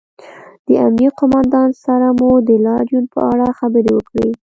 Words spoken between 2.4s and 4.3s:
د لاریون په اړه خبرې وکړې